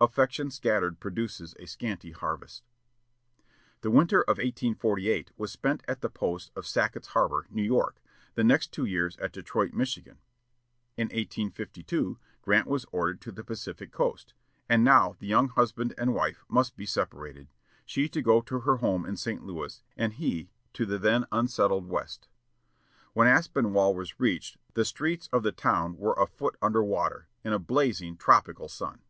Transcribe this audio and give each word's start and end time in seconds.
Affection 0.00 0.50
scattered 0.50 0.98
produces 0.98 1.54
a 1.60 1.64
scanty 1.64 2.10
harvest. 2.10 2.64
The 3.82 3.90
winter 3.92 4.20
of 4.22 4.38
1848 4.38 5.30
was 5.36 5.52
spent 5.52 5.84
at 5.86 6.00
the 6.00 6.10
post 6.10 6.50
at 6.56 6.64
Sackett's 6.64 7.06
Harbor, 7.06 7.46
New 7.50 7.62
York; 7.62 8.02
the 8.34 8.42
next 8.42 8.72
two 8.72 8.84
years 8.84 9.16
at 9.18 9.30
Detroit, 9.30 9.72
Michigan. 9.72 10.18
In 10.96 11.04
1852, 11.04 12.18
Grant 12.42 12.66
was 12.66 12.84
ordered 12.90 13.20
to 13.20 13.30
the 13.30 13.44
Pacific 13.44 13.92
coast. 13.92 14.34
And 14.68 14.82
now 14.82 15.14
the 15.20 15.28
young 15.28 15.50
husband 15.50 15.94
and 15.96 16.14
wife 16.14 16.44
must 16.48 16.76
be 16.76 16.84
separated; 16.84 17.46
she 17.86 18.08
to 18.08 18.20
go 18.20 18.40
to 18.40 18.60
her 18.62 18.78
home 18.78 19.06
in 19.06 19.16
St. 19.16 19.44
Louis, 19.44 19.84
and 19.96 20.14
he 20.14 20.50
to 20.72 20.84
the 20.84 20.98
then 20.98 21.26
unsettled 21.30 21.86
West. 21.86 22.26
When 23.12 23.28
Aspinwall 23.28 23.94
was 23.94 24.18
reached 24.18 24.56
the 24.74 24.84
streets 24.84 25.28
of 25.32 25.44
the 25.44 25.52
town 25.52 25.96
were 25.96 26.14
a 26.14 26.26
foot 26.26 26.56
under 26.60 26.82
water, 26.82 27.28
in 27.44 27.52
a 27.52 27.60
blazing, 27.60 28.16
tropical 28.16 28.68
sun. 28.68 29.02